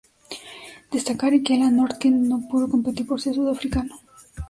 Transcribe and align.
Destacar 0.95 1.31
que 1.43 1.53
Alan 1.55 1.73
North 1.77 1.97
que 2.01 2.09
no 2.29 2.37
pudo 2.49 2.65
competir 2.73 3.05
por 3.07 3.17
ser 3.23 3.33
sudafricano. 3.35 3.95